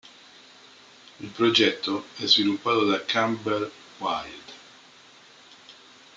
[1.19, 3.69] Il progetto è sviluppato da Campbell
[3.99, 4.53] Wild.